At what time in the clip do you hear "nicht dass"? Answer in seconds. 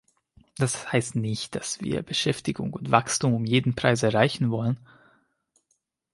1.15-1.79